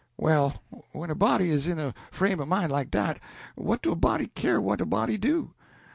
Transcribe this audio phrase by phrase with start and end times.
[0.17, 0.63] Well,
[0.93, 3.19] when a body is in a frame o' mine like dat,
[3.53, 5.53] what do a body care what a body do?